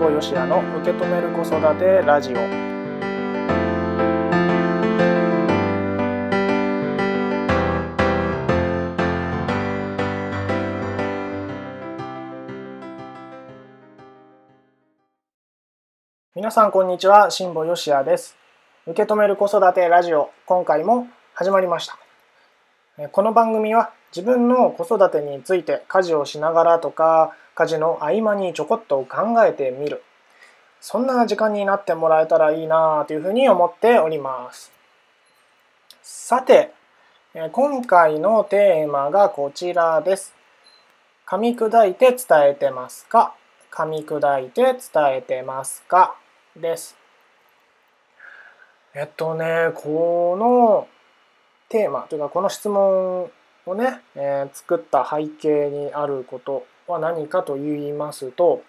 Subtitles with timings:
[0.00, 2.36] 保よしやの受け止める子育てラジオ。
[16.34, 18.38] 皆さんこんにちは辛坊よしやです。
[18.86, 21.86] 受け止める子育てラジオ今回も始まりまし
[22.96, 23.08] た。
[23.10, 30.02] この番組は自分の子育てについて家事をしながらとか家事の合間にちょこっと考えてみる。
[30.80, 34.72] そんな時間になってもらえたらいいなというふうに思っております。
[36.02, 36.72] さて
[37.52, 40.34] 今回のテーマがこちらです。
[41.26, 42.18] 噛み砕いて伝
[42.48, 43.34] えてますか？
[43.70, 44.78] 噛み砕いて伝
[45.18, 46.16] えてますか？
[46.56, 46.96] です。
[48.94, 50.88] えっとね、この
[51.68, 53.30] テーマというかこの質問
[53.66, 58.62] をね、えー、作った背景にあることは何かと言いますと、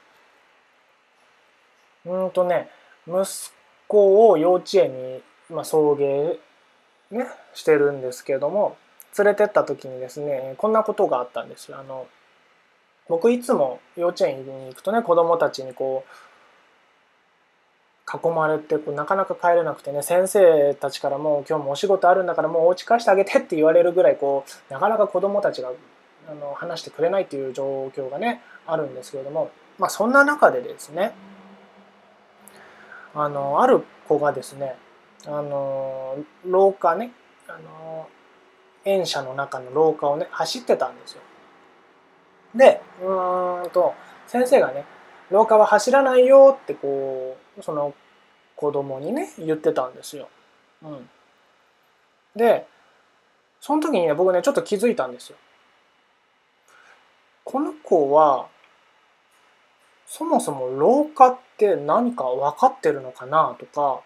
[2.06, 2.70] うんとね、
[3.08, 3.26] 息
[3.88, 6.38] 子を幼稚園に、ま、送迎、
[7.12, 8.78] ね、してるんですけども、
[9.18, 11.78] 連れてった時にですね、こんなことがあったんですよ。
[11.80, 12.08] あの
[13.12, 16.31] 僕いつも幼稚園に行くとね子供たちにこう
[18.08, 25.72] 囲まれてこうなかなか帰れなくてね先生たちからも今日もお仕事あるんだからもうお家帰してあげてって言われるぐらいこうなかなか子どもたちが
[26.30, 31.14] あの話してくれないっていう状況がねあるんですけれども、まあ、そんな中でですね
[33.14, 34.76] あのある子がですね
[35.26, 37.12] あの廊下ね
[37.48, 38.08] あの
[38.86, 41.22] 園舎の中の廊下をね走ってたんですよ。
[42.56, 43.94] でうんと
[44.28, 44.86] 先生がね
[45.30, 47.94] 廊下は走らないよってこうその
[48.56, 50.30] 子供にね言ってたんですよ。
[50.84, 51.10] うん、
[52.36, 52.66] で
[53.60, 55.38] その時にね僕ねちょっと気づいたんですよ。
[57.44, 58.48] この子は
[60.06, 64.02] そもそも廊下って何か分かってるのかなとか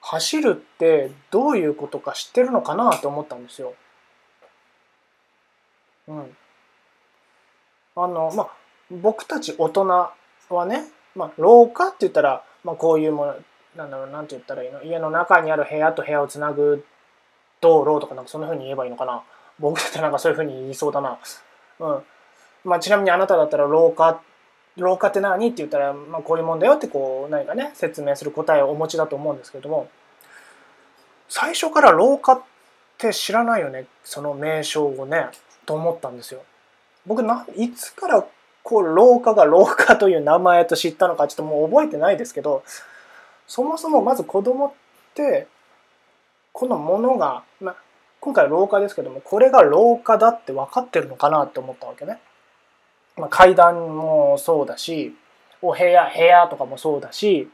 [0.00, 3.74] 走るってどういうことか知ってるのかなって思ったんですよ。
[6.08, 6.36] うん。
[7.94, 8.62] あのまあ
[9.00, 13.34] 僕たち大人はね、まあ、廊下って言ったら、まあ、こういうもの
[13.76, 14.82] なんだろうなんて言ったらいいの？
[14.82, 16.84] 家の中にある部屋と部屋をつなぐ
[17.60, 19.22] 道路とかなんかそんなふうに言えばいいのかな？
[19.58, 21.18] 僕だったらなんかそういうふうに言いそうだな。
[21.80, 22.02] うん。
[22.64, 24.20] まあ、ちなみにあなただったら廊下
[24.76, 25.46] 廊下って何？
[25.46, 29.88] って言ったら、まあ、こういうもんだよってこう何かね説明する答えをお持ちだと思うんですけれども。
[31.28, 32.42] 最初から廊下っ
[32.98, 33.86] て知らないよね？
[34.04, 35.28] その名称をね
[35.64, 36.42] と思ったんですよ。
[37.06, 38.26] 僕ないつから
[38.72, 42.64] こう廊下が廊下という名前と知ったのかちょっともう覚えてないですけど
[43.46, 44.72] そもそもまず子供っ
[45.14, 45.46] て
[46.52, 47.76] このものが、まあ、
[48.20, 52.18] 今回廊下ですけどもこれが廊下だって分かってるのかなって思ったわけね。
[53.18, 55.14] まあ、階段もそうだし
[55.60, 57.50] お部屋部屋とかもそうだし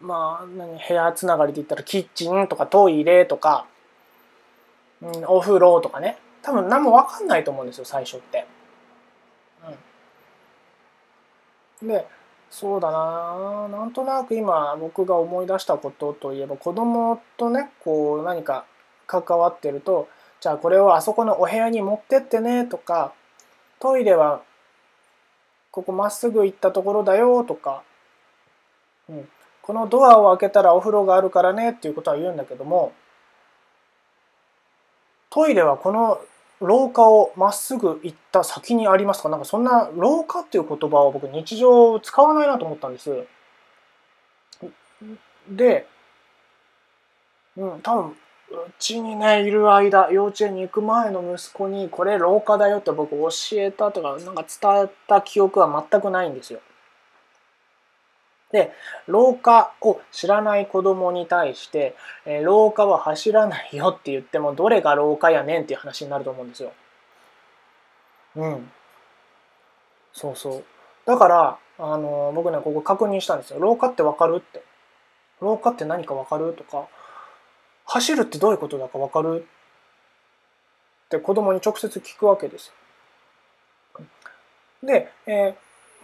[0.00, 3.66] まあ何部屋つながりで言ったらキッチンとかトイレとか、
[5.02, 8.46] うん、お風呂とかね多分何も分かんないと思うんですよ最初って。
[11.82, 12.06] で
[12.50, 13.68] そうだな。
[13.68, 18.64] なんとなく今僕が思い出したことといえば子供とねこう何か
[19.06, 20.08] 関わってると
[20.40, 23.12] じゃあこれをあそこのお部屋に持ってってねとか
[23.78, 24.42] トイレは
[25.70, 27.82] ここまっすぐ行ったところだよとか、
[29.08, 29.28] うん、
[29.60, 32.92] このドアを開けたらお風呂があるからねっていうことは言うんだけども
[35.28, 36.20] トイレはこの
[36.60, 39.28] 廊下をまっすぐ行った先にありますか？
[39.28, 43.26] なんかそんな廊下っていう言葉を僕日常使わないなと思ったんです。
[45.50, 45.86] で、
[47.56, 48.14] うん、多分う
[48.78, 56.60] ちにねいる間幼稚園に行く前の息子にこれ廊下だよって僕教えたとかなんか伝えた記憶は全くないんですよ。
[58.56, 58.72] で
[59.06, 61.94] 廊下を知らない子供に対して、
[62.24, 66.72] えー、廊下は走らないよって言ってもどれが廊下やねんっていう話になると思うんですよ。
[68.36, 68.70] うん。
[70.14, 70.64] そうそう。
[71.04, 73.60] だから、あのー、僕ねここ確認したんですよ。
[73.60, 74.62] 廊下ってわかるって。
[75.42, 76.88] 廊下って何かわかるとか
[77.84, 79.46] 走るってどういうことだかわかる
[81.06, 82.72] って子供に直接聞くわけですよ。
[84.82, 85.54] で、えー、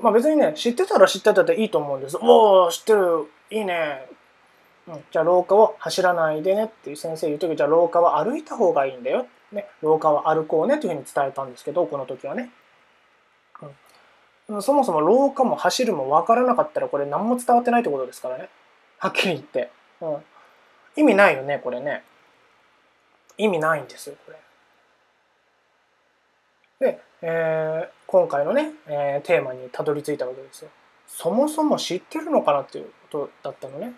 [0.02, 2.18] まあ別にね、知ってたら知ってたでいいと思うんです。
[2.20, 4.08] おお、知ってる、いいね。
[4.88, 9.26] うん、じゃあ廊下を走らないでねっていう先生言う時じゃあ廊下は歩いた方がいいんだよ。
[9.52, 12.50] ね、廊下は歩こうねというふうに伝えたんですけど、この時はね。
[14.48, 18.48] うん、そもそも廊下も走るも分からなかったらこれ何も伝わってないってことですからね。
[18.98, 19.70] はっきり言って。
[20.00, 20.16] うん、
[20.96, 22.02] 意味ないよね、これね。
[23.38, 24.38] 意味ないんですよ、これ。
[26.82, 30.70] で、えー、今回のね、えー、テーマにたどり着いたわけですよ。
[31.06, 33.92] そもそも知ってるのかなっていうことだったのね。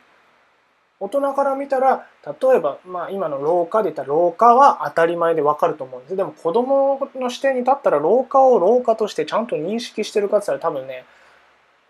[1.00, 11.04] 大人から見たら例えば、まあ、今の廊下で言ったら廊下は当たり前でわかると思うんですでも子供の視点に立ったら廊下を廊下としてちゃんと認識してるかって言ったら多分ね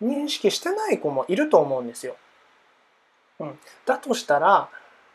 [0.02, 2.16] 認識してない子もいると思うんですよ。
[3.38, 4.68] うん、だとしたら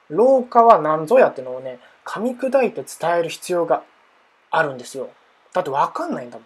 [0.09, 3.83] 廊下は何ぞやってのをね噛み砕いて伝える必要が
[4.51, 5.09] あるんですよ。
[5.53, 6.45] だって分かんないんだもん。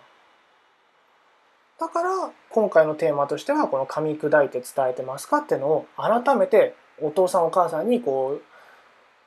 [1.80, 8.42] だから今回のテーマとしてはこの噛み砕いて伝えてますかっていうのを改めてお父さんお母さんにこう、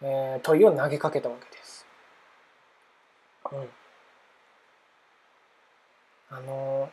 [0.02, 1.87] えー、問いを投げかけたわけです。
[3.52, 3.69] うん。
[6.31, 6.90] あの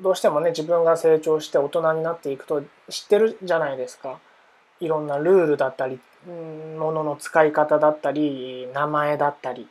[0.00, 4.20] どうしてもね自分が成長して大人になっていくと知ってるじゃないですか。
[4.80, 9.68] いろんなルールだったり、ものの使い方だったり、名前だったり。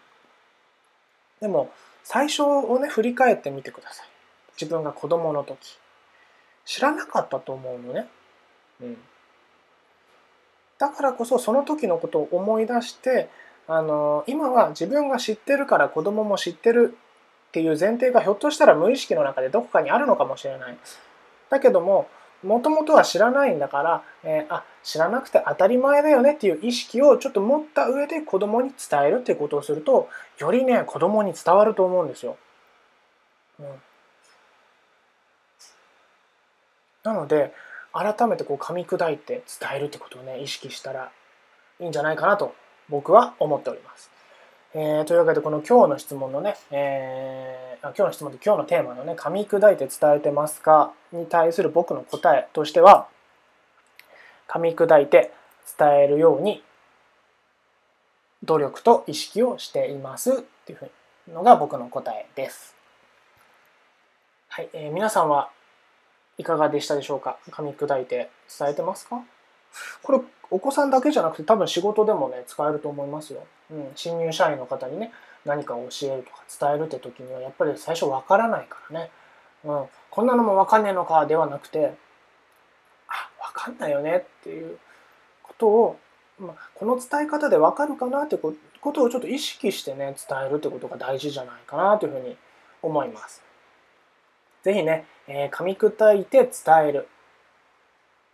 [1.40, 1.72] でも
[2.09, 4.07] 最初をね振り返ってみてください。
[4.54, 5.77] 自分が子供の時。
[6.63, 8.07] 知らなかったと思うのね。
[8.81, 8.98] うん。
[10.77, 13.27] だからこそその時のことを思い出して
[13.68, 16.95] あの今は自分が知ってるから子供も知ってる
[17.50, 20.77] っていう前提がひょっとしたら無意識の中でどこかにあるのかもしれない。
[21.50, 22.07] だけども
[22.44, 32.38] もともとは知らないんだから、えー、あ知らなくて当たり前だよねっていう意識をちょっと持った上で子供に伝えるっていうことをするとよりね子供に伝わると思うんですよ。
[33.60, 33.66] うん、
[37.04, 37.54] なので
[37.92, 41.12] 改めてこう噛み砕いて伝えるってことをね意識したら
[41.80, 42.54] いいんじゃないかなと
[42.90, 44.17] 僕は思っております。
[44.80, 53.08] えー、というわけでこの今日の質問のね、えー、今日の質問で今日のテーマのね噛み砕いて伝えてますかに対する僕の答えとしては
[54.48, 55.32] 噛み砕いて
[55.80, 56.62] 伝えるように
[58.44, 60.36] 努力と意識をしていますっ
[60.68, 62.76] ていうのが僕の答えです。
[64.50, 65.50] はい、えー、皆さんは
[66.38, 67.40] いかがでしたでしょうか？
[67.50, 68.30] 噛み砕いて
[68.60, 69.24] 伝えてますか？
[70.04, 70.20] これ
[70.52, 73.44] お子さんだけじゃなくて多分仕事でもね使えると思いますよ。
[73.72, 75.12] うん、新入社員の方にね
[75.46, 79.12] 何か教えるとか伝えるって時にはやっぱり最初わからないからね、
[79.64, 81.94] うん、こんなのもわかんねえのかではなくて
[83.08, 84.78] あわかんないよねっていう
[85.44, 86.00] ことを、
[86.40, 88.54] まあ、この伝え方でわかるかなってこ
[88.94, 92.38] とをちょっと意識してね伝えるってことが大事じゃないかなというふうに
[92.81, 93.44] 思います。
[94.64, 97.08] ぜひね、えー、噛み砕いて伝える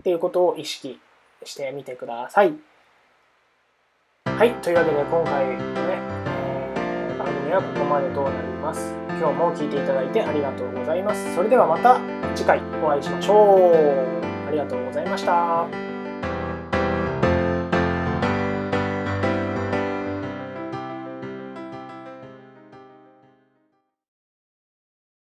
[0.02, 1.00] っていうことを意識
[1.44, 2.54] してみてください。
[4.36, 5.54] はい、というわけで今回の
[5.88, 6.00] ね、
[6.36, 8.94] え、番組はここまでとなります。
[9.20, 11.36] 今日も聴いていただいてありがとうございます。
[11.36, 12.02] それではまた
[12.36, 14.48] 次回お会いしましょう。
[14.48, 15.93] ありがとうございました。